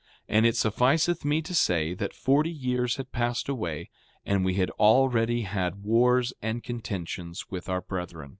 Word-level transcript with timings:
5:34 0.27 0.27
And 0.29 0.45
it 0.47 0.55
sufficeth 0.57 1.23
me 1.25 1.41
to 1.43 1.53
say 1.53 1.93
that 1.93 2.15
forty 2.15 2.49
years 2.49 2.95
had 2.95 3.11
passed 3.11 3.47
away, 3.47 3.91
and 4.25 4.43
we 4.43 4.55
had 4.55 4.71
already 4.79 5.43
had 5.43 5.83
wars 5.83 6.33
and 6.41 6.63
contentions 6.63 7.51
with 7.51 7.69
our 7.69 7.81
brethren. 7.81 8.29